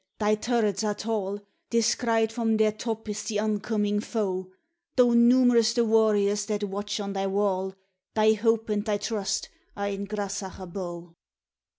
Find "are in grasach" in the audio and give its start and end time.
9.77-10.55